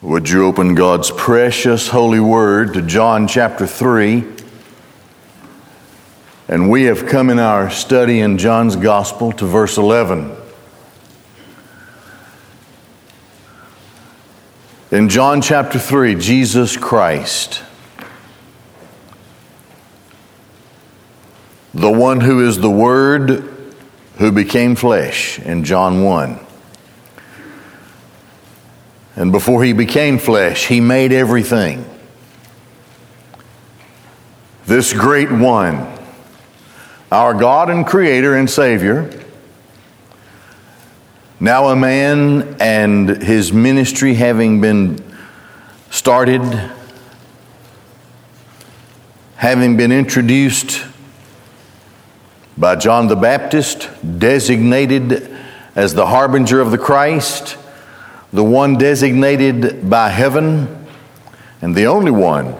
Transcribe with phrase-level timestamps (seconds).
[0.00, 4.22] Would you open God's precious holy word to John chapter 3?
[6.46, 10.36] And we have come in our study in John's gospel to verse 11.
[14.92, 17.64] In John chapter 3, Jesus Christ,
[21.74, 23.52] the one who is the Word
[24.18, 26.47] who became flesh, in John 1.
[29.18, 31.84] And before he became flesh, he made everything.
[34.64, 35.88] This great one,
[37.10, 39.10] our God and Creator and Savior,
[41.40, 45.04] now a man and his ministry having been
[45.90, 46.70] started,
[49.34, 50.84] having been introduced
[52.56, 53.88] by John the Baptist,
[54.20, 55.28] designated
[55.74, 57.56] as the harbinger of the Christ
[58.32, 60.86] the one designated by heaven
[61.62, 62.54] and the only one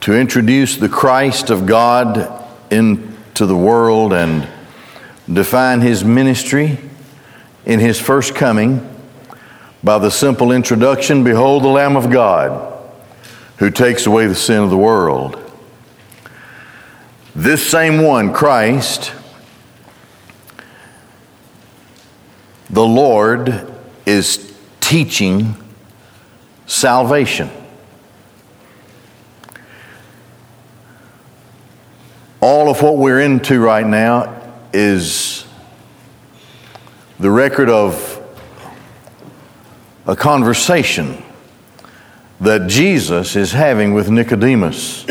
[0.00, 4.48] to introduce the Christ of God into the world and
[5.32, 6.78] define his ministry
[7.66, 8.96] in his first coming
[9.84, 12.74] by the simple introduction Behold the Lamb of God
[13.58, 15.36] who takes away the sin of the world.
[17.34, 19.12] This same one, Christ,
[22.70, 23.72] the Lord,
[24.06, 24.47] is
[24.88, 25.54] teaching
[26.66, 27.50] salvation.
[32.40, 35.46] All of what we're into right now is
[37.20, 38.14] the record of
[40.06, 41.22] a conversation
[42.40, 45.04] that Jesus is having with Nicodemus.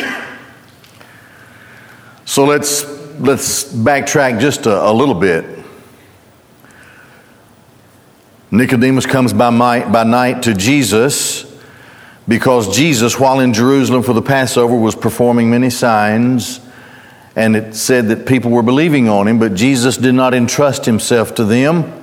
[2.25, 2.83] So let's,
[3.19, 5.56] let's backtrack just a, a little bit.
[8.49, 11.43] Nicodemus comes by, night, by night to Jesus
[12.27, 16.61] because Jesus, while in Jerusalem for the Passover, was performing many signs.
[17.35, 21.35] And it said that people were believing on him, but Jesus did not entrust himself
[21.35, 21.93] to them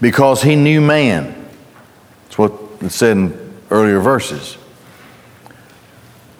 [0.00, 1.48] because he knew man.
[2.24, 4.58] That's what it said in earlier verses.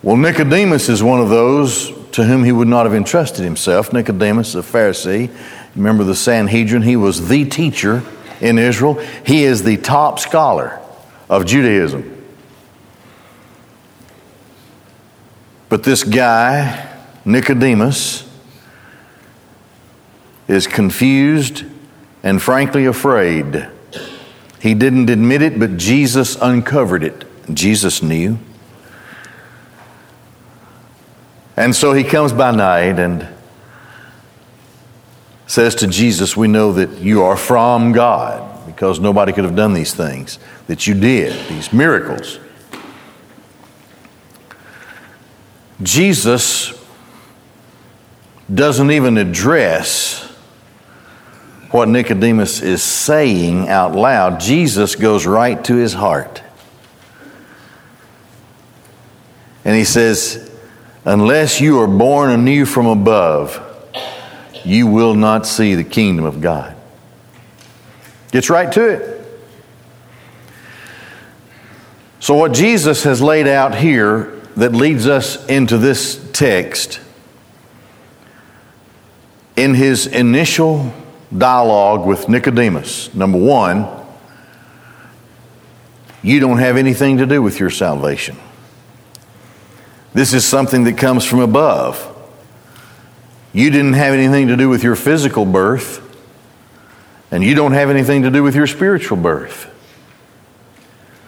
[0.03, 3.93] Well, Nicodemus is one of those to whom he would not have entrusted himself.
[3.93, 5.35] Nicodemus, a Pharisee,
[5.75, 8.03] remember the Sanhedrin, he was the teacher
[8.41, 8.95] in Israel.
[9.25, 10.81] He is the top scholar
[11.29, 12.15] of Judaism.
[15.69, 18.27] But this guy, Nicodemus,
[20.47, 21.65] is confused
[22.23, 23.69] and frankly afraid.
[24.61, 27.25] He didn't admit it, but Jesus uncovered it.
[27.55, 28.39] Jesus knew.
[31.57, 33.29] And so he comes by night and
[35.49, 39.73] says to Jesus, We know that you are from God because nobody could have done
[39.73, 40.39] these things
[40.69, 42.39] that you did, these miracles.
[45.83, 46.73] Jesus
[48.53, 50.25] doesn't even address
[51.71, 54.41] what Nicodemus is saying out loud.
[54.41, 56.43] Jesus goes right to his heart.
[59.65, 60.51] And he says,
[61.05, 63.65] Unless you are born anew from above,
[64.65, 66.77] you will not see the kingdom of God.
[68.33, 69.19] Gets right to it.
[72.21, 77.01] So, what Jesus has laid out here that leads us into this text
[79.57, 80.93] in his initial
[81.37, 83.87] dialogue with Nicodemus, number one,
[86.23, 88.37] you don't have anything to do with your salvation.
[90.13, 92.18] This is something that comes from above.
[93.53, 96.05] You didn't have anything to do with your physical birth,
[97.31, 99.75] and you don't have anything to do with your spiritual birth.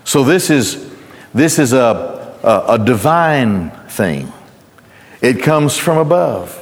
[0.05, 0.91] So this is
[1.33, 4.33] this is a, a, a divine thing.
[5.21, 6.57] It comes from above.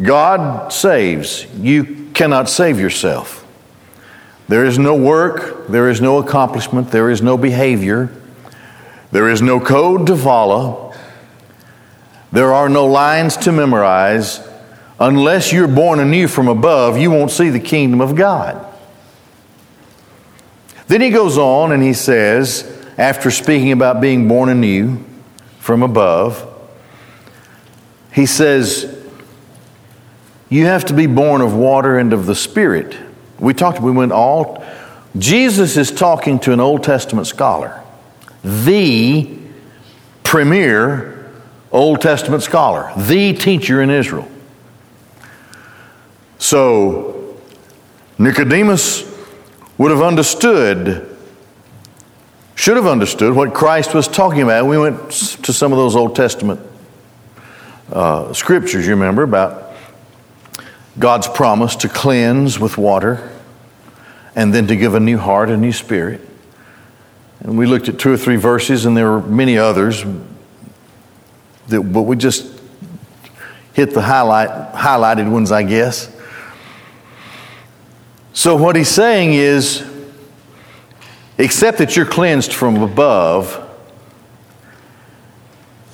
[0.00, 1.46] God saves.
[1.54, 3.46] You cannot save yourself.
[4.48, 8.12] There is no work, there is no accomplishment, there is no behavior,
[9.10, 10.81] there is no code to follow.
[12.32, 14.40] There are no lines to memorize.
[14.98, 18.66] Unless you're born anew from above, you won't see the kingdom of God.
[20.86, 24.98] Then he goes on and he says, after speaking about being born anew
[25.58, 26.48] from above,
[28.12, 29.02] he says,
[30.48, 32.96] You have to be born of water and of the Spirit.
[33.38, 34.64] We talked, we went all.
[35.18, 37.82] Jesus is talking to an Old Testament scholar,
[38.42, 39.28] the
[40.24, 41.11] premier
[41.72, 44.28] Old Testament scholar, the teacher in Israel.
[46.38, 47.38] So,
[48.18, 49.10] Nicodemus
[49.78, 51.08] would have understood
[52.54, 54.66] should have understood what Christ was talking about.
[54.66, 56.60] We went to some of those Old Testament
[57.90, 59.72] uh, scriptures, you remember, about
[60.98, 63.30] God's promise to cleanse with water
[64.36, 66.20] and then to give a new heart, a new spirit.
[67.40, 70.04] And we looked at two or three verses, and there were many others,
[71.68, 72.60] that, but we just
[73.72, 76.14] hit the highlight, highlighted ones, I guess.
[78.32, 79.88] So, what he's saying is,
[81.38, 83.58] except that you're cleansed from above,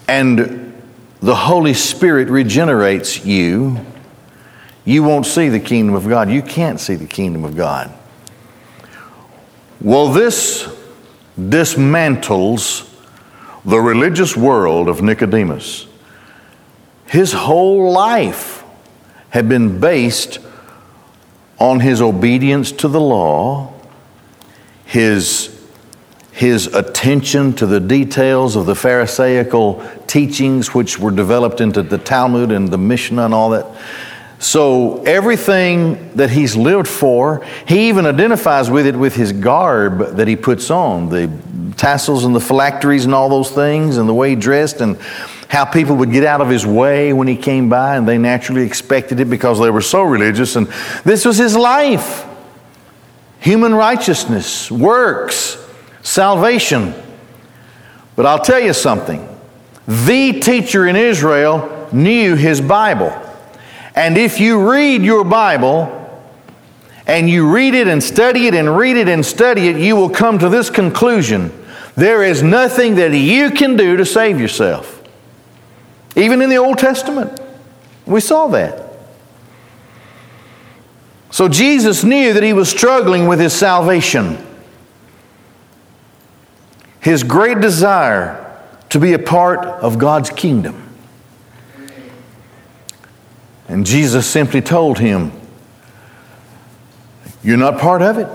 [0.06, 0.72] and
[1.20, 3.84] the Holy Spirit regenerates you,
[4.84, 6.30] you won't see the kingdom of God.
[6.30, 7.92] You can't see the kingdom of God.
[9.80, 10.66] Well, this
[11.38, 12.87] dismantles
[13.64, 15.86] the religious world of Nicodemus.
[17.06, 18.64] His whole life
[19.30, 20.38] had been based
[21.58, 23.72] on his obedience to the law,
[24.84, 25.58] his,
[26.32, 32.52] his attention to the details of the Pharisaical teachings, which were developed into the Talmud
[32.52, 33.66] and the Mishnah and all that.
[34.40, 40.28] So, everything that he's lived for, he even identifies with it with his garb that
[40.28, 41.26] he puts on the
[41.78, 44.98] tassels and the phylacteries and all those things, and the way he dressed, and
[45.48, 48.62] how people would get out of his way when he came by, and they naturally
[48.62, 50.56] expected it because they were so religious.
[50.56, 50.66] And
[51.04, 52.26] this was his life
[53.40, 55.56] human righteousness, works,
[56.02, 56.92] salvation.
[58.16, 59.26] But I'll tell you something
[59.86, 63.12] the teacher in Israel knew his Bible.
[63.94, 65.94] And if you read your Bible,
[67.08, 70.10] and you read it and study it and read it and study it, you will
[70.10, 71.50] come to this conclusion
[71.98, 75.02] there is nothing that you can do to save yourself.
[76.14, 77.40] Even in the Old Testament,
[78.06, 78.84] we saw that.
[81.32, 84.38] So Jesus knew that he was struggling with his salvation.
[87.00, 88.44] His great desire
[88.90, 90.80] to be a part of God's kingdom.
[93.66, 95.32] And Jesus simply told him,
[97.42, 98.28] You're not part of it.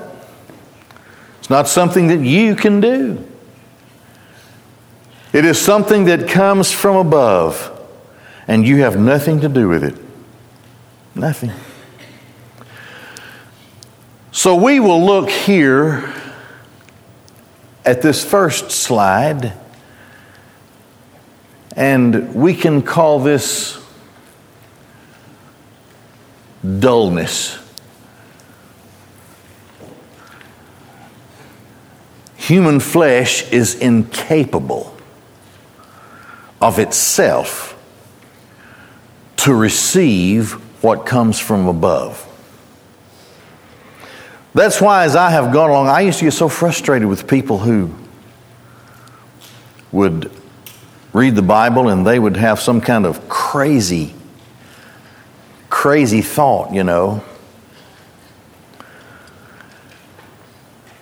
[1.40, 3.30] It's not something that you can do.
[5.34, 7.72] It is something that comes from above,
[8.48, 9.96] and you have nothing to do with it.
[11.16, 11.52] Nothing.
[14.32, 16.14] So we will look here
[17.84, 19.54] at this first slide,
[21.76, 23.84] and we can call this
[26.80, 27.58] dullness.
[32.36, 34.93] Human flesh is incapable
[36.64, 37.78] of itself
[39.36, 42.26] to receive what comes from above.
[44.54, 47.60] That's why, as I have gone along, I used to get so frustrated with people
[47.60, 47.94] who
[49.92, 50.32] would
[51.12, 54.16] read the Bible and they would have some kind of crazy
[55.70, 57.22] crazy thought, you know,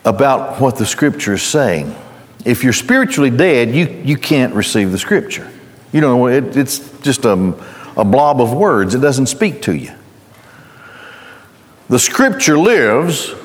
[0.06, 1.94] about what the scripture is saying.
[2.46, 5.52] If you're spiritually dead, you, you can't receive the scripture.
[5.92, 7.34] You know, it, it's just a,
[7.98, 9.94] a blob of words, it doesn't speak to you.
[11.90, 13.36] The scripture lives.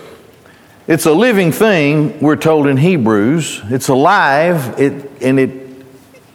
[0.86, 3.60] It's a living thing, we're told in Hebrews.
[3.64, 5.84] It's alive, it, and it,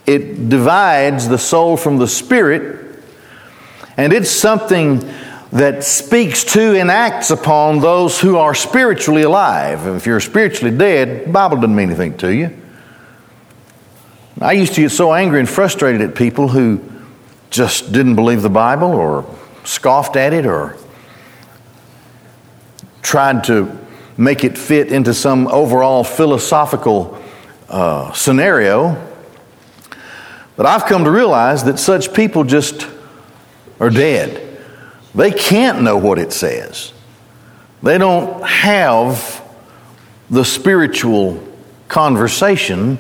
[0.06, 2.82] it divides the soul from the spirit
[3.98, 5.00] and it's something
[5.52, 9.86] that speaks to and acts upon those who are spiritually alive.
[9.86, 12.58] If you're spiritually dead, the Bible doesn't mean anything to you.
[14.40, 16.82] I used to get so angry and frustrated at people who
[17.50, 19.26] just didn't believe the Bible or
[19.66, 20.78] scoffed at it or
[23.02, 23.78] tried to
[24.18, 27.22] make it fit into some overall philosophical
[27.68, 29.06] uh, scenario.
[30.56, 32.88] But I've come to realize that such people just
[33.82, 34.51] are dead.
[35.14, 36.94] They can't know what it says.
[37.84, 39.44] They don't have
[40.30, 41.46] the spiritual
[41.88, 42.98] conversation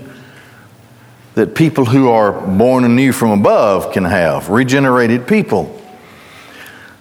[1.36, 5.82] that people who are born anew from above can have, regenerated people.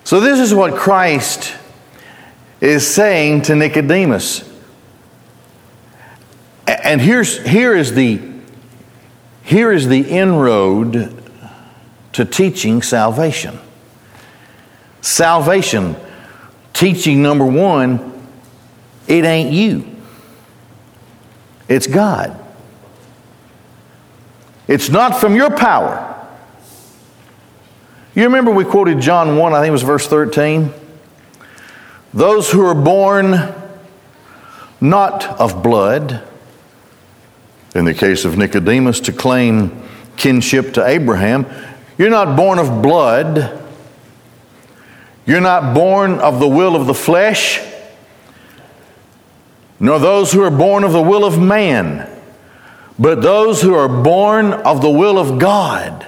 [0.04, 1.54] So, this is what Christ
[2.60, 4.48] is saying to Nicodemus.
[6.66, 8.20] And here's, here, is the,
[9.42, 11.16] here is the inroad
[12.12, 13.58] to teaching salvation.
[15.00, 15.96] Salvation,
[16.72, 18.26] teaching number one,
[19.06, 19.84] it ain't you,
[21.68, 22.36] it's God.
[24.68, 26.06] It's not from your power.
[28.14, 30.72] You remember we quoted John 1, I think it was verse 13?
[32.12, 33.54] Those who are born
[34.80, 36.22] not of blood,
[37.74, 39.82] In the case of Nicodemus, to claim
[40.16, 41.46] kinship to Abraham,
[41.98, 43.59] you're not born of blood,
[45.26, 47.60] you're not born of the will of the flesh,
[49.78, 52.08] nor those who are born of the will of man,
[52.98, 56.06] but those who are born of the will of God.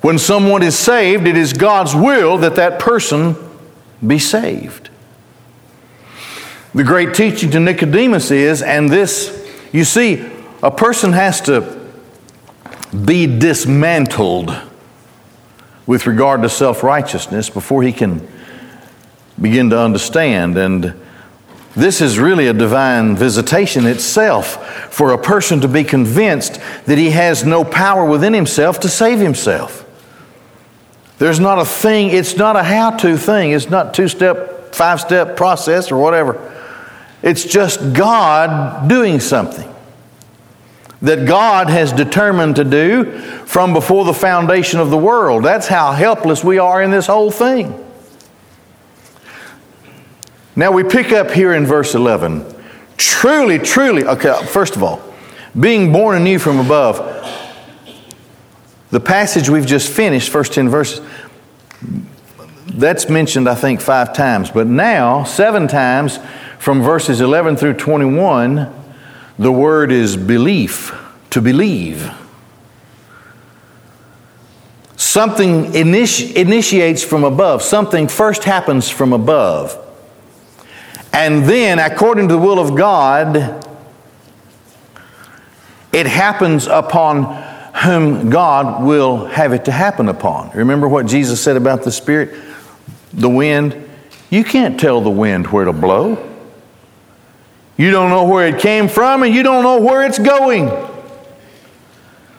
[0.00, 3.36] When someone is saved, it is God's will that that person
[4.04, 4.90] be saved.
[6.74, 9.32] The great teaching to Nicodemus is, and this,
[9.72, 10.24] you see,
[10.62, 11.90] a person has to
[13.04, 14.54] be dismantled
[15.86, 18.26] with regard to self righteousness before he can
[19.40, 20.56] begin to understand.
[20.56, 20.94] And
[21.74, 27.10] this is really a divine visitation itself for a person to be convinced that he
[27.10, 29.84] has no power within himself to save himself.
[31.18, 35.00] There's not a thing, it's not a how to thing, it's not two step, five
[35.00, 36.52] step process or whatever.
[37.22, 39.75] It's just God doing something
[41.02, 45.44] that God has determined to do from before the foundation of the world.
[45.44, 47.82] That's how helpless we are in this whole thing.
[50.54, 52.54] Now we pick up here in verse 11.
[52.96, 55.02] Truly, truly, okay, first of all,
[55.58, 57.12] being born anew from above.
[58.90, 61.06] The passage we've just finished, first 10 verses,
[62.66, 64.50] that's mentioned, I think, five times.
[64.50, 66.18] But now, seven times
[66.58, 68.72] from verses 11 through 21,
[69.38, 70.94] the word is belief,
[71.30, 72.10] to believe.
[74.96, 79.82] Something initi- initiates from above, something first happens from above.
[81.12, 83.64] And then, according to the will of God,
[85.92, 87.24] it happens upon
[87.84, 90.50] whom God will have it to happen upon.
[90.50, 92.34] Remember what Jesus said about the Spirit?
[93.12, 93.88] The wind.
[94.30, 96.35] You can't tell the wind where to blow.
[97.76, 100.68] You don't know where it came from, and you don't know where it's going.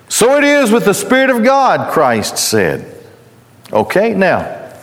[0.10, 2.96] So it is with the Spirit of God, Christ said.
[3.72, 4.74] Okay, now,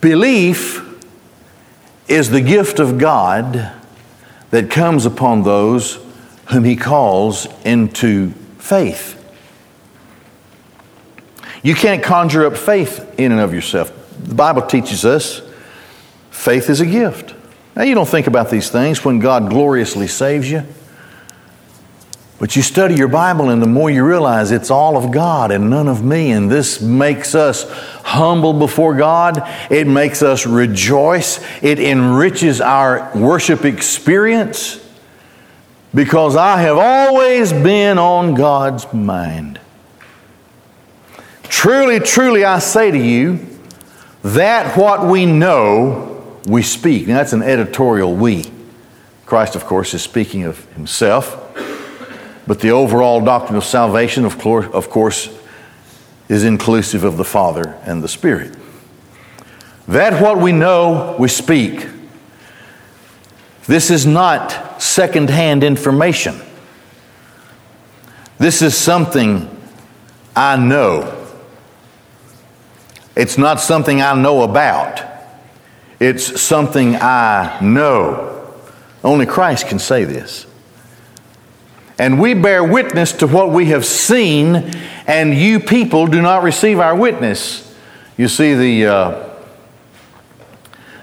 [0.00, 0.84] belief
[2.08, 3.72] is the gift of God
[4.50, 5.98] that comes upon those
[6.46, 9.14] whom He calls into faith.
[11.62, 13.92] You can't conjure up faith in and of yourself.
[14.24, 15.42] The Bible teaches us
[16.38, 17.34] Faith is a gift.
[17.74, 20.62] Now, you don't think about these things when God gloriously saves you.
[22.38, 25.68] But you study your Bible, and the more you realize it's all of God and
[25.68, 27.68] none of me, and this makes us
[28.04, 29.42] humble before God.
[29.68, 31.44] It makes us rejoice.
[31.60, 34.80] It enriches our worship experience
[35.92, 39.60] because I have always been on God's mind.
[41.42, 43.44] Truly, truly, I say to you
[44.22, 46.14] that what we know
[46.46, 47.06] we speak.
[47.06, 48.44] Now, that's an editorial we.
[49.26, 51.44] Christ, of course, is speaking of himself.
[52.46, 55.28] But the overall doctrine of salvation, of course,
[56.28, 58.56] is inclusive of the Father and the Spirit.
[59.86, 61.86] That what we know, we speak.
[63.66, 66.40] This is not secondhand information.
[68.38, 69.48] This is something
[70.34, 71.14] I know.
[73.16, 75.02] It's not something I know about.
[76.00, 78.54] It's something I know.
[79.02, 80.46] Only Christ can say this.
[81.98, 84.54] And we bear witness to what we have seen,
[85.08, 87.76] and you people do not receive our witness.
[88.16, 89.28] You see, the, uh,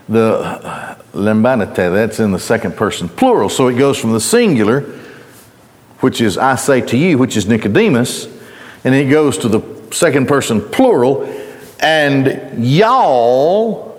[0.08, 3.50] the lambanete, that's in the second person plural.
[3.50, 4.82] So it goes from the singular,
[6.00, 8.28] which is I say to you, which is Nicodemus,
[8.86, 9.62] and it goes to the
[9.92, 11.24] second person plural,
[11.82, 13.95] and y'all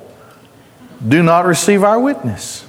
[1.07, 2.67] do not receive our witness.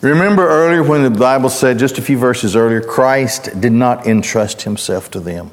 [0.00, 4.62] Remember earlier when the Bible said, just a few verses earlier, Christ did not entrust
[4.62, 5.50] himself to them.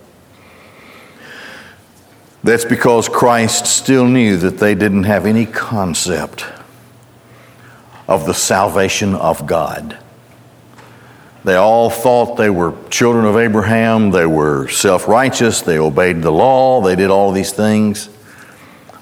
[2.44, 6.46] That's because Christ still knew that they didn't have any concept
[8.08, 9.98] of the salvation of God.
[11.44, 16.32] They all thought they were children of Abraham, they were self righteous, they obeyed the
[16.32, 18.10] law, they did all these things.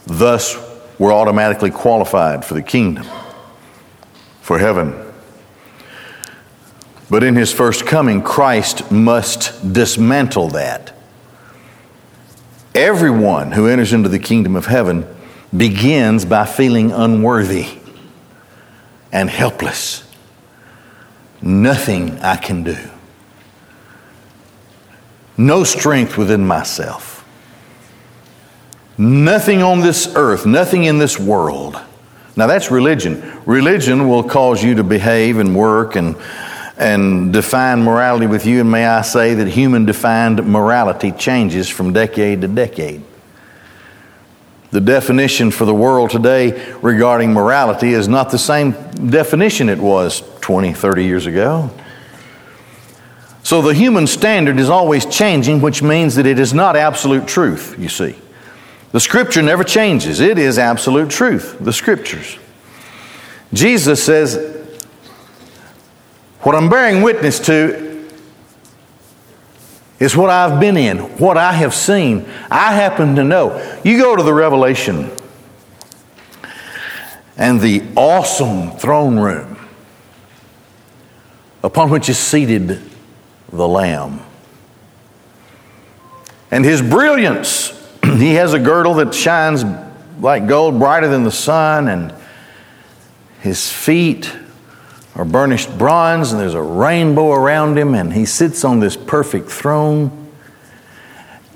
[0.06, 0.56] Thus,
[1.00, 3.06] were automatically qualified for the kingdom,
[4.42, 4.94] for heaven.
[7.10, 10.94] But in his first coming, Christ must dismantle that.
[12.74, 15.06] Everyone who enters into the kingdom of heaven
[15.56, 17.68] begins by feeling unworthy
[19.12, 20.04] and helpless.
[21.42, 22.78] Nothing I can do.
[25.38, 27.13] No strength within myself.
[28.98, 31.82] Nothing on this earth, nothing in this world
[32.36, 33.42] Now that's religion.
[33.46, 36.16] Religion will cause you to behave and work and
[36.78, 41.94] and define morality with you, and may I say that human defined morality changes from
[41.94, 43.04] decade to decade.
[44.72, 48.72] The definition for the world today regarding morality is not the same
[49.08, 51.70] definition it was 20, 30 years ago.
[53.44, 57.76] So the human standard is always changing, which means that it is not absolute truth,
[57.78, 58.16] you see.
[58.94, 62.38] The scripture never changes, it is absolute truth, the scriptures.
[63.52, 64.38] Jesus says,
[66.42, 68.08] What I'm bearing witness to
[70.00, 72.30] is what I've been in, what I have seen.
[72.52, 73.80] I happen to know.
[73.84, 75.10] You go to the Revelation
[77.36, 79.58] and the awesome throne room
[81.64, 82.80] upon which is seated
[83.52, 84.20] the Lamb.
[86.52, 87.83] And his brilliance,
[88.18, 89.64] he has a girdle that shines
[90.20, 92.14] like gold, brighter than the sun, and
[93.42, 94.34] his feet
[95.16, 99.50] are burnished bronze, and there's a rainbow around him, and he sits on this perfect
[99.50, 100.32] throne.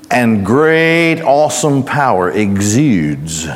[0.10, 3.48] And great, awesome power exudes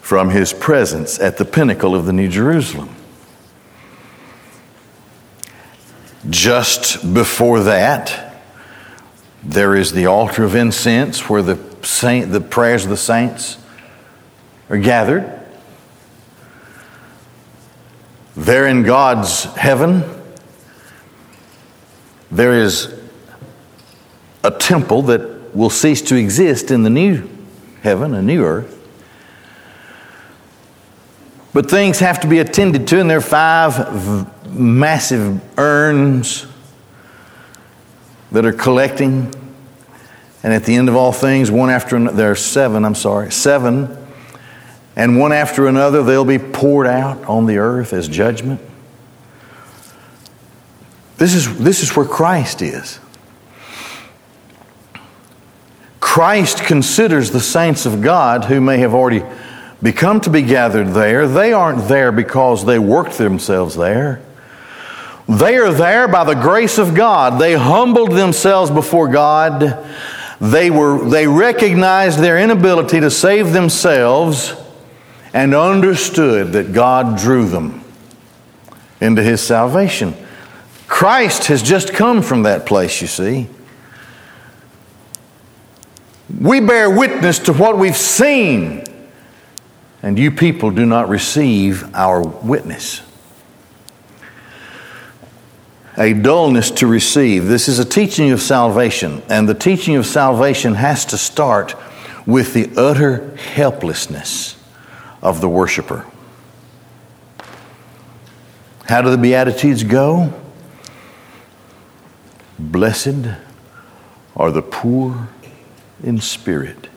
[0.00, 2.94] from his presence at the pinnacle of the New Jerusalem.
[6.30, 8.40] Just before that,
[9.42, 13.58] there is the altar of incense where the, saint, the prayers of the saints
[14.70, 15.40] are gathered.
[18.36, 20.04] There in God's heaven,
[22.30, 22.98] there is
[24.42, 27.28] a temple that will cease to exist in the new
[27.82, 28.78] heaven, a new earth.
[31.52, 36.46] But things have to be attended to, and there are five massive urns
[38.30, 39.34] that are collecting.
[40.42, 43.30] And at the end of all things, one after another, there are seven, I'm sorry,
[43.30, 43.96] seven.
[44.96, 48.60] And one after another, they'll be poured out on the earth as judgment.
[51.16, 52.98] This is, this is where Christ is.
[56.00, 59.24] Christ considers the saints of God who may have already
[59.82, 61.26] become to be gathered there.
[61.26, 64.20] They aren't there because they worked themselves there.
[65.28, 67.40] They are there by the grace of God.
[67.40, 69.86] They humbled themselves before God.
[70.42, 74.52] They, were, they recognized their inability to save themselves
[75.32, 77.84] and understood that God drew them
[79.00, 80.16] into His salvation.
[80.88, 83.48] Christ has just come from that place, you see.
[86.40, 88.82] We bear witness to what we've seen,
[90.02, 93.00] and you people do not receive our witness
[95.96, 97.46] a dullness to receive.
[97.46, 101.74] This is a teaching of salvation, and the teaching of salvation has to start
[102.26, 104.56] with the utter helplessness
[105.20, 106.06] of the worshiper.
[108.86, 110.32] How do the Beatitudes go?
[112.58, 113.26] Blessed
[114.36, 115.28] are the poor
[116.02, 116.88] in spirit.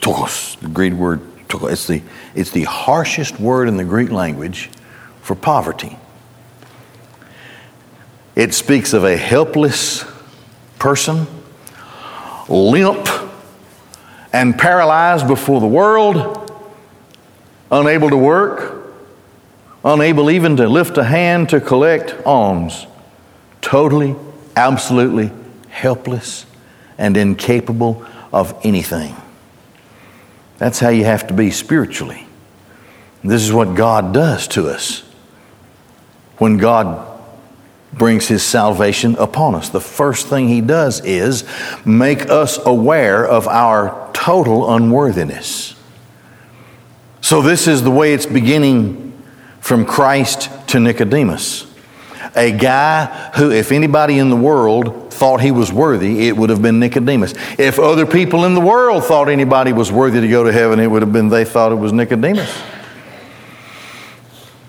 [0.00, 2.02] Ptochos, the Greek word, it's the,
[2.34, 4.70] it's the harshest word in the Greek language
[5.20, 5.96] for poverty.
[8.38, 10.04] It speaks of a helpless
[10.78, 11.26] person,
[12.48, 13.08] limp
[14.32, 16.52] and paralyzed before the world,
[17.68, 18.94] unable to work,
[19.84, 22.86] unable even to lift a hand to collect alms,
[23.60, 24.14] totally,
[24.54, 25.32] absolutely
[25.68, 26.46] helpless
[26.96, 29.16] and incapable of anything.
[30.58, 32.28] That's how you have to be spiritually.
[33.24, 35.00] This is what God does to us.
[36.36, 37.07] When God
[37.92, 39.70] brings his salvation upon us.
[39.70, 41.44] The first thing he does is
[41.84, 45.74] make us aware of our total unworthiness.
[47.20, 49.20] So, this is the way it's beginning
[49.60, 51.66] from Christ to Nicodemus.
[52.36, 56.62] A guy who, if anybody in the world thought he was worthy, it would have
[56.62, 57.34] been Nicodemus.
[57.58, 60.86] If other people in the world thought anybody was worthy to go to heaven, it
[60.86, 62.50] would have been they thought it was Nicodemus.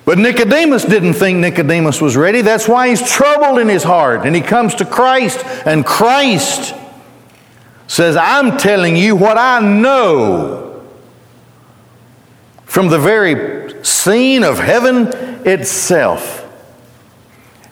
[0.10, 2.42] But Nicodemus didn't think Nicodemus was ready.
[2.42, 4.26] That's why he's troubled in his heart.
[4.26, 6.74] And he comes to Christ, and Christ
[7.86, 10.84] says, I'm telling you what I know
[12.66, 15.10] from the very scene of heaven
[15.46, 16.44] itself.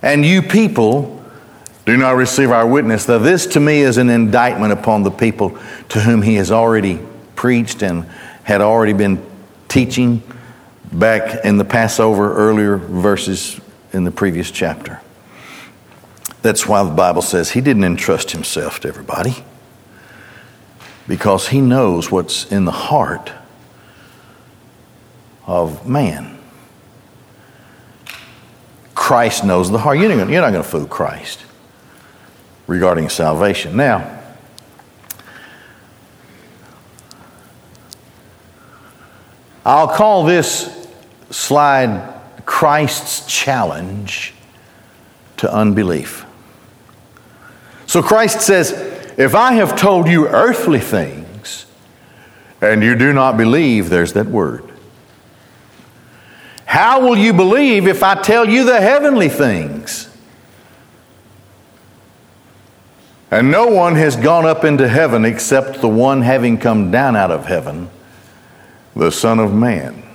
[0.03, 1.25] And you people
[1.87, 3.07] do not receive our witness.
[3.07, 5.57] Now, this to me is an indictment upon the people
[5.89, 6.99] to whom he has already
[7.35, 8.03] preached and
[8.43, 9.25] had already been
[9.67, 10.21] teaching
[10.91, 13.59] back in the Passover earlier verses
[13.93, 15.01] in the previous chapter.
[16.41, 19.43] That's why the Bible says he didn't entrust himself to everybody
[21.07, 23.31] because he knows what's in the heart
[25.45, 26.37] of man.
[28.93, 29.97] Christ knows the heart.
[29.97, 31.45] You're not going to fool Christ
[32.67, 33.77] regarding salvation.
[33.77, 34.13] Now,
[39.65, 40.76] I'll call this
[41.29, 42.13] slide
[42.45, 44.33] Christ's challenge
[45.37, 46.25] to unbelief.
[47.85, 48.71] So Christ says,
[49.17, 51.65] If I have told you earthly things
[52.61, 54.63] and you do not believe, there's that word.
[56.65, 60.09] How will you believe if I tell you the heavenly things?
[63.29, 67.31] And no one has gone up into heaven except the one having come down out
[67.31, 67.89] of heaven,
[68.95, 70.06] the Son of Man.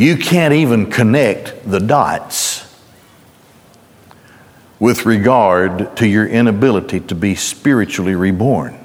[0.00, 2.66] You can't even connect the dots
[4.78, 8.82] with regard to your inability to be spiritually reborn.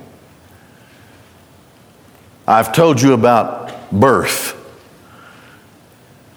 [2.46, 4.62] I've told you about birth.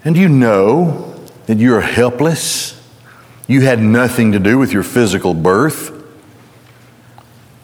[0.05, 2.81] And you know that you're helpless.
[3.49, 5.91] You had nothing to do with your physical birth.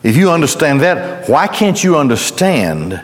[0.03, 3.01] If you understand that, why can't you understand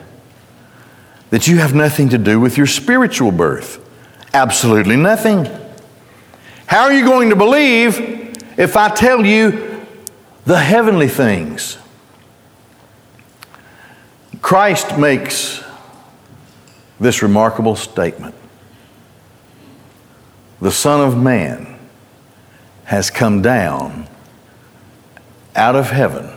[1.30, 3.86] that you have nothing to do with your spiritual birth?
[4.32, 5.48] Absolutely nothing.
[6.66, 7.98] How are you going to believe
[8.56, 9.84] if I tell you
[10.44, 11.78] the heavenly things?
[14.40, 15.62] Christ makes
[16.98, 18.34] this remarkable statement
[20.60, 21.78] The Son of Man
[22.84, 24.08] has come down
[25.56, 26.30] out of heaven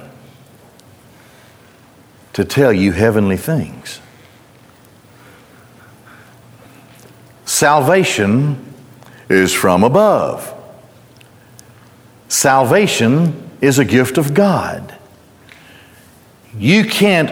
[2.33, 3.99] to tell you heavenly things.
[7.53, 8.73] Salvation
[9.29, 10.51] is from above.
[12.27, 14.97] Salvation is a gift of God.
[16.57, 17.31] You can't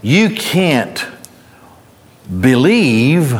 [0.00, 1.06] you can't
[2.40, 3.38] believe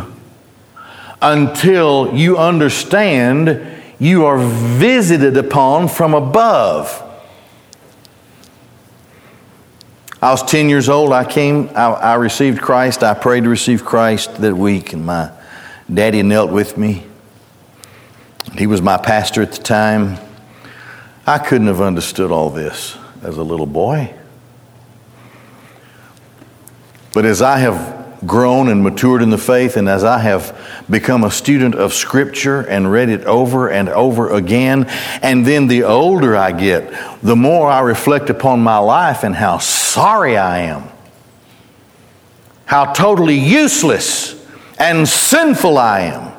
[1.23, 7.03] until you understand you are visited upon from above.
[10.21, 11.14] I was 10 years old.
[11.14, 13.03] I came, I, I, received Christ.
[13.03, 15.38] I prayed to receive Christ that week, and my
[15.92, 17.05] daddy knelt with me.
[18.57, 20.18] He was my pastor at the time.
[21.27, 24.14] I couldn't have understood all this as a little boy.
[27.12, 30.59] But as I have grown and matured in the faith, and as I have
[30.90, 34.87] become a student of Scripture and read it over and over again,
[35.22, 39.59] and then the older I get, the more I reflect upon my life and how
[39.59, 40.88] sorry I am,
[42.66, 44.38] how totally useless
[44.79, 46.33] and sinful I am.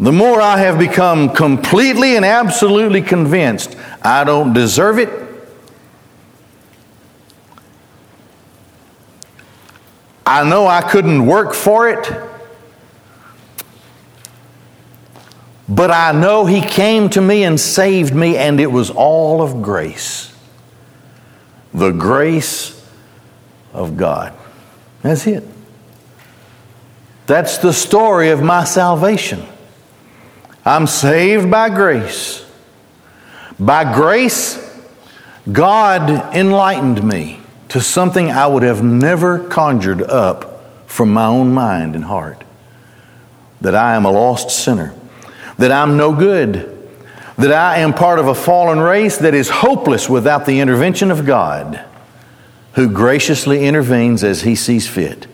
[0.00, 5.08] The more I have become completely and absolutely convinced I don't deserve it,
[10.26, 12.10] I know I couldn't work for it,
[15.68, 19.62] but I know He came to me and saved me, and it was all of
[19.62, 20.34] grace.
[21.72, 22.84] The grace
[23.72, 24.32] of God.
[25.04, 25.44] That's it.
[27.26, 29.44] That's the story of my salvation.
[30.64, 32.42] I'm saved by grace.
[33.60, 34.58] By grace,
[35.52, 41.94] God enlightened me to something I would have never conjured up from my own mind
[41.94, 42.42] and heart
[43.60, 44.94] that I am a lost sinner,
[45.58, 46.88] that I'm no good,
[47.36, 51.26] that I am part of a fallen race that is hopeless without the intervention of
[51.26, 51.84] God,
[52.74, 55.26] who graciously intervenes as He sees fit.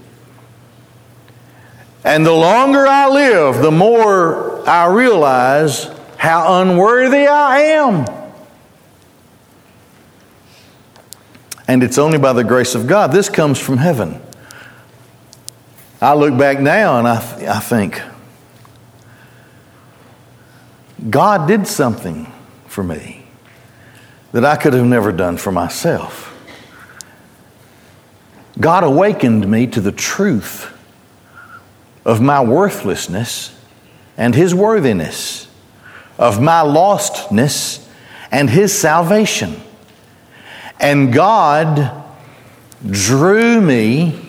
[2.04, 8.06] And the longer I live, the more I realize how unworthy I am.
[11.66, 13.12] And it's only by the grace of God.
[13.12, 14.20] This comes from heaven.
[16.00, 17.16] I look back now and I,
[17.56, 18.00] I think,
[21.08, 22.30] God did something
[22.66, 23.24] for me
[24.32, 26.29] that I could have never done for myself.
[28.60, 30.70] God awakened me to the truth
[32.04, 33.56] of my worthlessness
[34.16, 35.48] and His worthiness,
[36.18, 37.88] of my lostness
[38.30, 39.60] and His salvation.
[40.78, 42.04] And God
[42.88, 44.20] drew me.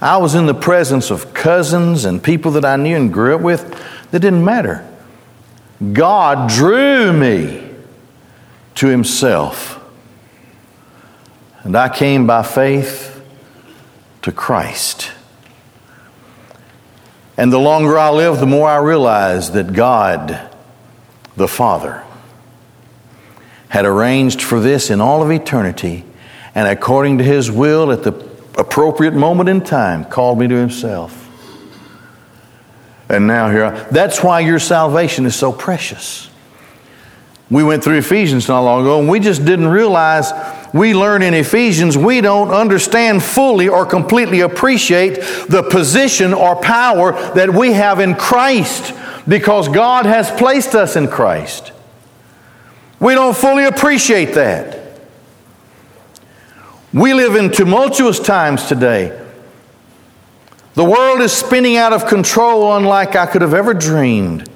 [0.00, 3.40] I was in the presence of cousins and people that I knew and grew up
[3.42, 3.68] with
[4.10, 4.86] that didn't matter.
[5.92, 7.68] God drew me
[8.76, 9.74] to Himself.
[11.64, 13.07] And I came by faith
[14.22, 15.12] to Christ.
[17.36, 20.50] And the longer I live, the more I realize that God,
[21.36, 22.04] the Father,
[23.68, 26.04] had arranged for this in all of eternity
[26.54, 28.12] and according to his will at the
[28.58, 31.26] appropriate moment in time called me to himself.
[33.08, 36.28] And now here, I, that's why your salvation is so precious.
[37.50, 40.32] We went through Ephesians not long ago, and we just didn't realize
[40.72, 45.14] we learn in Ephesians we don't understand fully or completely appreciate
[45.48, 48.94] the position or power that we have in Christ
[49.26, 51.72] because God has placed us in Christ.
[53.00, 55.00] We don't fully appreciate that.
[56.92, 59.26] We live in tumultuous times today.
[60.74, 64.48] The world is spinning out of control unlike I could have ever dreamed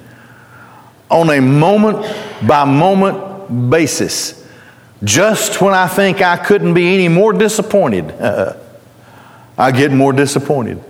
[1.09, 2.05] on a moment
[2.47, 4.42] by moment basis.
[5.03, 8.55] Just when I think I couldn't be any more disappointed, uh,
[9.57, 10.81] I get more disappointed.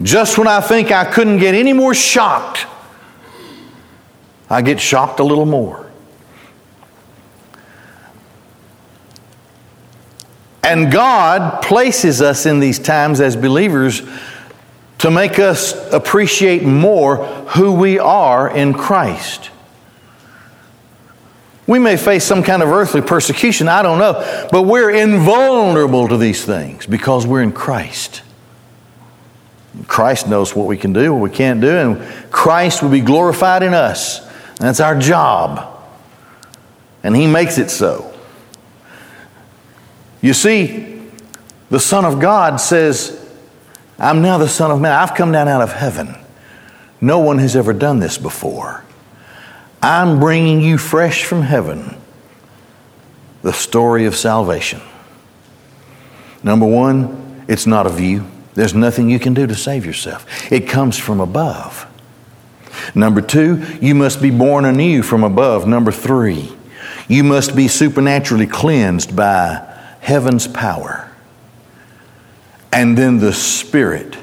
[0.00, 2.66] Just when I think I couldn't get any more shocked,
[4.48, 5.90] I get shocked a little more.
[10.62, 14.02] And God places us in these times as believers
[14.98, 17.24] to make us appreciate more
[17.56, 19.50] who we are in Christ.
[21.68, 26.16] We may face some kind of earthly persecution, I don't know, but we're invulnerable to
[26.16, 28.22] these things because we're in Christ.
[29.86, 33.62] Christ knows what we can do, what we can't do, and Christ will be glorified
[33.62, 34.26] in us.
[34.56, 35.78] That's our job.
[37.02, 38.14] And He makes it so.
[40.22, 41.02] You see,
[41.68, 43.14] the Son of God says,
[43.98, 44.92] I'm now the Son of Man.
[44.92, 46.16] I've come down out of heaven.
[46.98, 48.84] No one has ever done this before.
[49.80, 51.96] I'm bringing you fresh from heaven
[53.42, 54.80] the story of salvation.
[56.42, 58.26] Number one, it's not of you.
[58.54, 61.86] There's nothing you can do to save yourself, it comes from above.
[62.94, 65.66] Number two, you must be born anew from above.
[65.66, 66.52] Number three,
[67.06, 69.64] you must be supernaturally cleansed by
[70.00, 71.10] heaven's power.
[72.72, 74.16] And then the Spirit,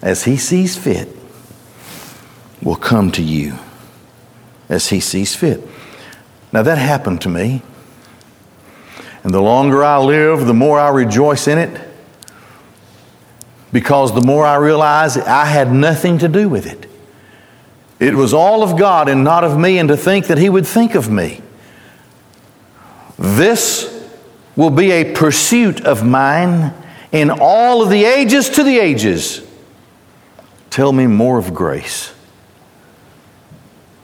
[0.00, 1.08] as He sees fit,
[2.62, 3.58] will come to you
[4.68, 5.60] as He sees fit.
[6.52, 7.62] Now, that happened to me.
[9.24, 11.88] And the longer I live, the more I rejoice in it
[13.72, 16.88] because the more I realize I had nothing to do with it.
[17.98, 20.66] It was all of God and not of me, and to think that He would
[20.66, 21.40] think of me.
[23.18, 23.88] This
[24.56, 26.74] will be a pursuit of mine
[27.12, 29.46] in all of the ages to the ages.
[30.68, 32.12] Tell me more of grace.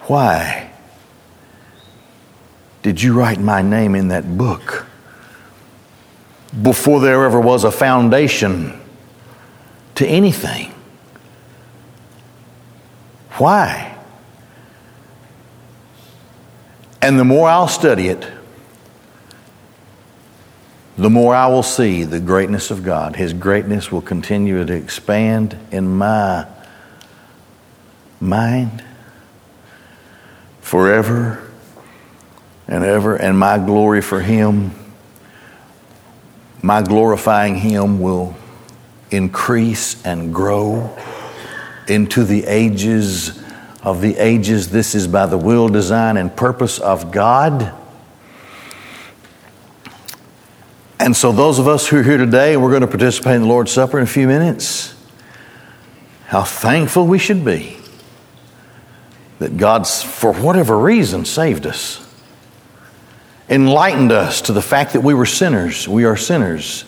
[0.08, 0.70] Why
[2.80, 4.86] did you write my name in that book
[6.62, 8.80] before there ever was a foundation
[9.96, 10.72] to anything?
[13.32, 13.98] Why?
[17.02, 18.26] And the more I'll study it,
[20.96, 23.14] the more I will see the greatness of God.
[23.14, 26.46] His greatness will continue to expand in my
[28.20, 28.82] mind
[30.68, 31.42] forever
[32.66, 34.70] and ever, and my glory for Him,
[36.60, 38.36] my glorifying Him will
[39.10, 40.94] increase and grow
[41.88, 43.42] into the ages
[43.82, 44.68] of the ages.
[44.68, 47.72] This is by the will, design, and purpose of God.
[51.00, 53.48] And so, those of us who are here today, we're going to participate in the
[53.48, 54.94] Lord's Supper in a few minutes.
[56.26, 57.77] How thankful we should be
[59.38, 62.04] that God, for whatever reason, saved us,
[63.48, 65.88] enlightened us to the fact that we were sinners.
[65.88, 66.84] We are sinners.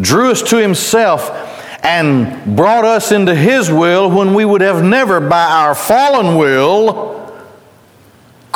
[0.00, 1.30] Drew us to Himself
[1.84, 7.23] and brought us into His will when we would have never, by our fallen will,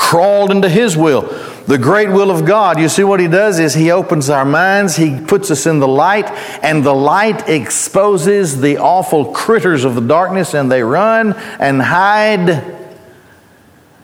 [0.09, 1.23] crawled into His will
[1.69, 4.97] the great will of God, you see what He does is He opens our minds,
[4.97, 6.25] He puts us in the light,
[6.63, 12.49] and the light exposes the awful critters of the darkness, and they run and hide.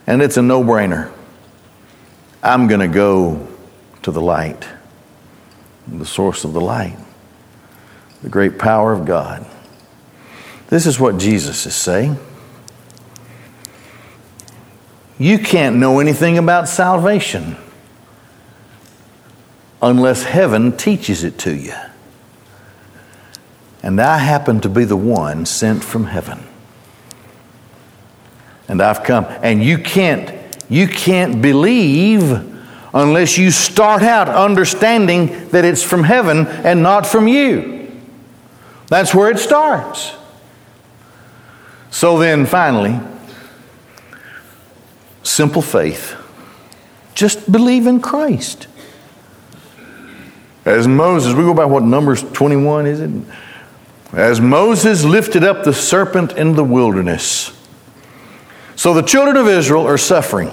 [0.05, 1.11] And it's a no brainer.
[2.43, 3.47] I'm going to go
[4.03, 4.63] to the light,
[5.87, 6.99] the source of the light,
[8.21, 9.43] the great power of God.
[10.67, 12.19] This is what Jesus is saying.
[15.17, 17.55] You can't know anything about salvation
[19.81, 21.75] unless heaven teaches it to you.
[23.81, 26.43] And I happen to be the one sent from heaven.
[28.67, 29.25] And I've come.
[29.43, 30.33] And you can't,
[30.69, 32.31] you can't believe
[32.93, 37.91] unless you start out understanding that it's from heaven and not from you.
[38.87, 40.15] That's where it starts.
[41.91, 42.99] So then, finally,
[45.25, 46.15] simple faith
[47.13, 48.67] Just believe in Christ.
[50.65, 53.11] As Moses, we go by what Numbers 21 is it?
[54.11, 57.55] As Moses lifted up the serpent in the wilderness.
[58.75, 60.51] So the children of Israel are suffering.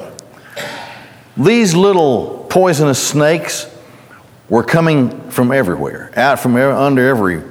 [1.37, 3.67] These little poisonous snakes
[4.49, 7.43] were coming from everywhere, out from under every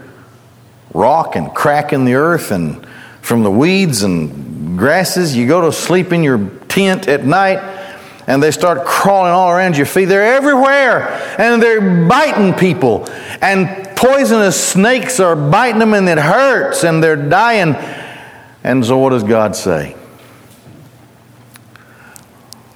[0.93, 2.85] rock and crack in the earth and
[3.21, 5.35] from the weeds and grasses.
[5.35, 7.59] You go to sleep in your tent at night
[8.27, 10.05] and they start crawling all around your feet.
[10.05, 13.07] They're everywhere and they're biting people.
[13.41, 17.75] And poisonous snakes are biting them and it hurts and they're dying.
[18.63, 19.95] And so, what does God say?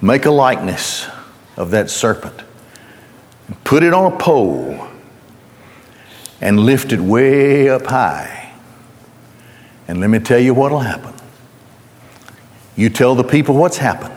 [0.01, 1.07] Make a likeness
[1.55, 2.43] of that serpent,
[3.63, 4.87] put it on a pole,
[6.41, 8.53] and lift it way up high.
[9.87, 11.14] And let me tell you what will happen.
[12.75, 14.13] You tell the people what's happened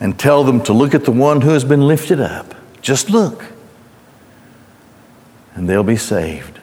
[0.00, 2.54] and tell them to look at the one who has been lifted up.
[2.80, 3.44] Just look.
[5.54, 6.58] And they'll be saved.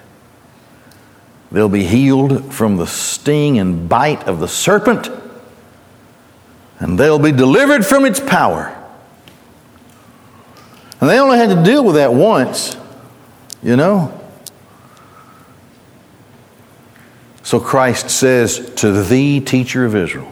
[1.52, 5.10] They'll be healed from the sting and bite of the serpent,
[6.80, 8.76] and they'll be delivered from its power.
[11.02, 12.78] And they only had to deal with that once,
[13.64, 14.19] you know.
[17.50, 20.32] So Christ says to the teacher of Israel,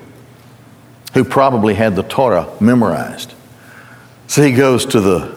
[1.15, 3.33] who probably had the Torah memorized.
[4.27, 5.35] So he goes to the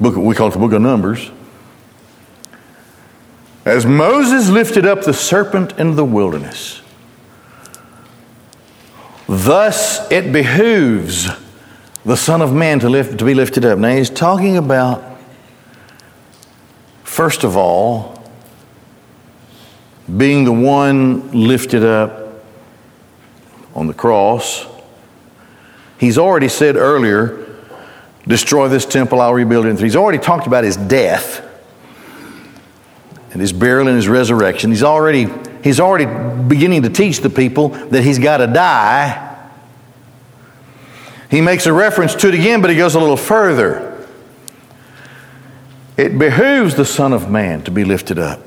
[0.00, 1.30] book, we call it the book of Numbers.
[3.64, 6.82] As Moses lifted up the serpent in the wilderness,
[9.28, 11.28] thus it behooves
[12.04, 13.78] the Son of Man to, lift, to be lifted up.
[13.78, 15.11] Now he's talking about
[17.12, 18.24] First of all,
[20.16, 22.42] being the one lifted up
[23.74, 24.64] on the cross,
[25.98, 27.54] he's already said earlier,
[28.26, 29.78] destroy this temple, I'll rebuild it.
[29.78, 31.46] He's already talked about his death
[33.32, 34.70] and his burial and his resurrection.
[34.70, 35.26] He's already,
[35.62, 36.06] he's already
[36.48, 39.50] beginning to teach the people that he's got to die.
[41.30, 43.91] He makes a reference to it again, but he goes a little further.
[46.02, 48.40] It behooves the Son of Man to be lifted up.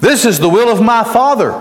[0.00, 1.52] This is the will of my Father.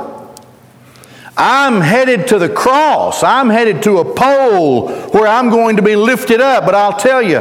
[1.38, 3.22] I'm headed to the cross.
[3.22, 6.66] I'm headed to a pole where I'm going to be lifted up.
[6.66, 7.38] But I'll tell you,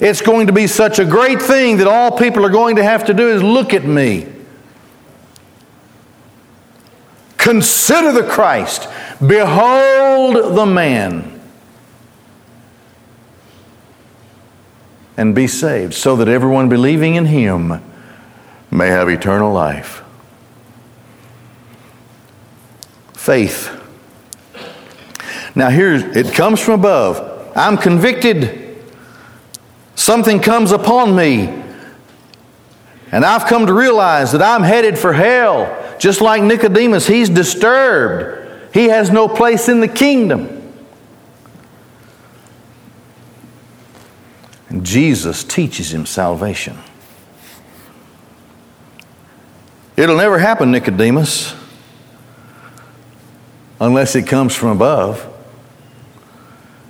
[0.00, 3.06] it's going to be such a great thing that all people are going to have
[3.06, 4.28] to do is look at me.
[7.38, 8.88] Consider the Christ.
[9.18, 11.29] Behold the man.
[15.20, 17.82] And be saved, so that everyone believing in him
[18.70, 20.02] may have eternal life.
[23.12, 23.68] Faith.
[25.54, 27.52] Now, here it comes from above.
[27.54, 28.82] I'm convicted.
[29.94, 31.48] Something comes upon me.
[33.12, 35.98] And I've come to realize that I'm headed for hell.
[35.98, 38.72] Just like Nicodemus, he's disturbed.
[38.72, 40.59] He has no place in the kingdom.
[44.70, 46.78] And Jesus teaches him salvation.
[49.96, 51.54] It'll never happen, Nicodemus,
[53.80, 55.26] unless it comes from above.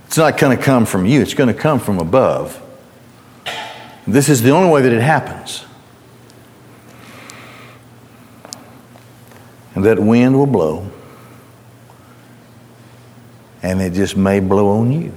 [0.06, 2.60] It's not going to come from you, it's going to come from above.
[4.06, 5.64] This is the only way that it happens.
[9.74, 10.90] And that wind will blow,
[13.62, 15.14] and it just may blow on you.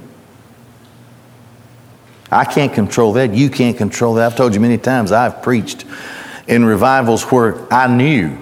[2.34, 3.32] I can't control that.
[3.32, 4.26] You can't control that.
[4.26, 5.84] I've told you many times I've preached
[6.48, 8.36] in revivals where I knew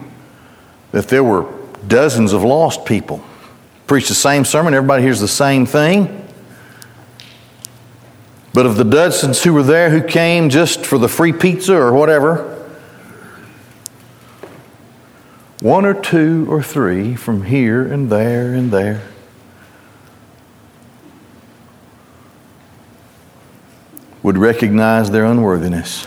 [0.92, 1.52] that there were
[1.86, 3.22] dozens of lost people.
[3.86, 6.26] Preach the same sermon, everybody hears the same thing.
[8.54, 11.92] But of the dozens who were there who came just for the free pizza or
[11.92, 12.48] whatever,
[15.60, 19.11] one or two or three from here and there and there
[24.22, 26.06] would recognize their unworthiness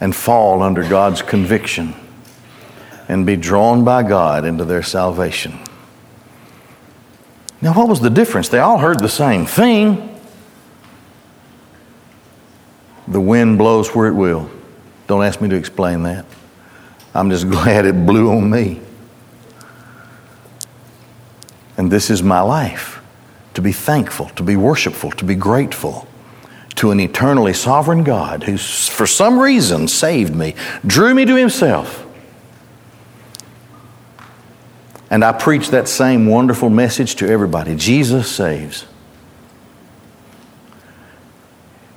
[0.00, 1.94] and fall under God's conviction
[3.08, 5.58] and be drawn by God into their salvation.
[7.60, 8.48] Now, what was the difference?
[8.48, 10.18] They all heard the same thing.
[13.06, 14.50] The wind blows where it will.
[15.06, 16.26] Don't ask me to explain that.
[17.14, 18.80] I'm just glad it blew on me.
[21.76, 23.00] And this is my life
[23.54, 26.08] to be thankful, to be worshipful, to be grateful
[26.76, 30.54] to an eternally sovereign God who, for some reason, saved me,
[30.86, 32.06] drew me to Himself,
[35.12, 38.86] And I preach that same wonderful message to everybody Jesus saves.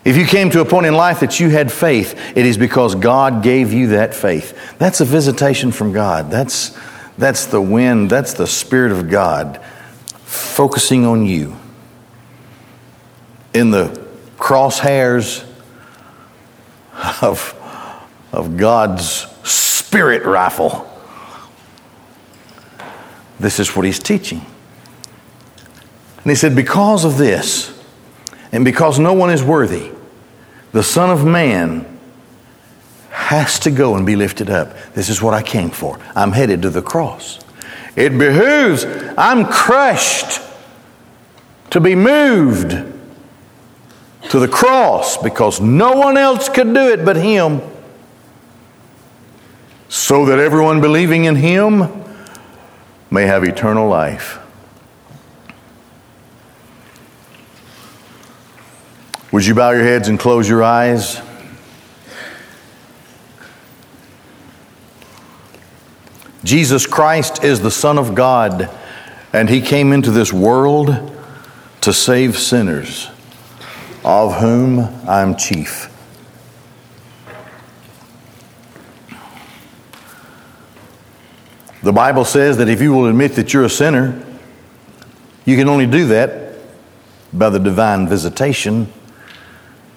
[0.03, 2.93] If you came to a point in life that you had faith, it is because
[2.93, 4.77] God gave you that faith.
[4.79, 6.29] That's a visitation from God.
[6.29, 6.77] That's,
[7.17, 9.61] that's the wind, that's the Spirit of God
[10.25, 11.55] focusing on you.
[13.53, 14.04] In the
[14.45, 15.43] crosshairs
[17.23, 17.59] of,
[18.31, 20.87] of God's spirit rifle.
[23.39, 24.45] This is what he's teaching.
[26.17, 27.75] And he said, Because of this,
[28.51, 29.91] and because no one is worthy,
[30.73, 31.99] the Son of Man
[33.09, 34.75] has to go and be lifted up.
[34.93, 35.99] This is what I came for.
[36.15, 37.39] I'm headed to the cross.
[37.95, 38.85] It behooves,
[39.17, 40.39] I'm crushed
[41.71, 42.94] to be moved
[44.29, 47.61] to the cross because no one else could do it but Him.
[49.89, 52.03] So that everyone believing in Him
[53.11, 54.39] may have eternal life.
[59.31, 61.21] Would you bow your heads and close your eyes?
[66.45, 68.69] Jesus Christ is the Son of God,
[69.33, 71.11] and He came into this world
[71.81, 73.09] to save sinners,
[74.05, 74.79] of whom
[75.09, 75.91] I'm chief.
[81.81, 84.23] The Bible says that if you will admit that you're a sinner,
[85.43, 86.59] you can only do that
[87.33, 88.93] by the divine visitation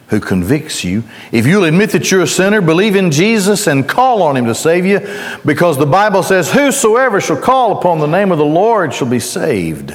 [0.08, 1.04] who convicts you.
[1.30, 4.54] If you'll admit that you're a sinner, believe in Jesus and call on Him to
[4.54, 5.00] save you,
[5.44, 9.20] because the Bible says, Whosoever shall call upon the name of the Lord shall be
[9.20, 9.94] saved.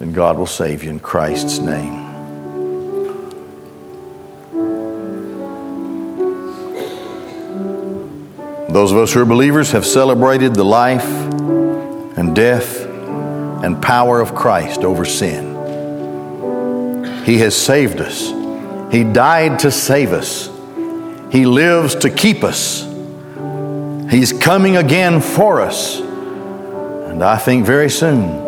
[0.00, 2.09] Then God will save you in Christ's name.
[8.72, 12.80] Those of us who are believers have celebrated the life and death
[13.64, 15.56] and power of Christ over sin.
[17.24, 18.30] He has saved us.
[18.92, 20.48] He died to save us.
[21.32, 22.82] He lives to keep us.
[24.08, 25.98] He's coming again for us.
[26.00, 28.38] And I think very soon.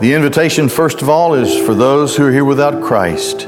[0.00, 3.46] The invitation, first of all, is for those who are here without Christ.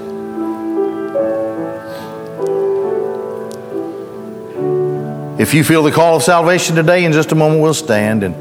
[5.39, 8.23] If you feel the call of salvation today, in just a moment we'll stand.
[8.23, 8.35] And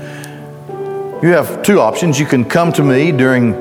[1.24, 2.20] you have two options.
[2.20, 3.54] You can come to me during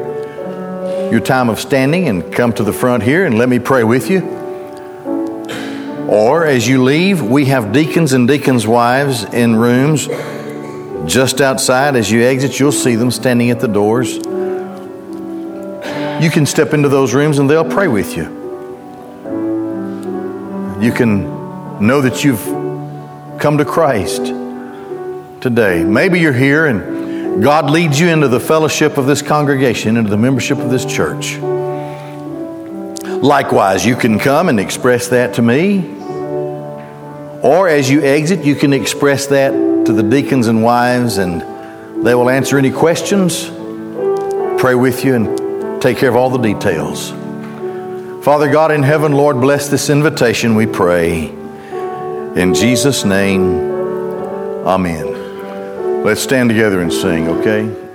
[1.12, 4.10] your time of standing and come to the front here and let me pray with
[4.10, 4.20] you.
[6.08, 10.08] Or as you leave, we have deacons and deacons' wives in rooms
[11.06, 11.94] just outside.
[11.94, 14.16] As you exit, you'll see them standing at the doors.
[16.22, 18.24] You can step into those rooms and they'll pray with you.
[20.80, 22.59] You can know that you've
[23.40, 24.26] come to Christ
[25.40, 25.82] today.
[25.82, 30.18] Maybe you're here and God leads you into the fellowship of this congregation, into the
[30.18, 31.38] membership of this church.
[33.22, 35.96] Likewise, you can come and express that to me.
[37.42, 39.52] Or as you exit, you can express that
[39.86, 41.40] to the deacons and wives, and
[42.04, 43.48] they will answer any questions,
[44.60, 47.10] pray with you, and take care of all the details.
[48.22, 51.39] Father God in heaven, Lord, bless this invitation, we pray.
[52.36, 53.42] In Jesus' name,
[54.64, 56.04] amen.
[56.04, 57.89] Let's stand together and sing, okay?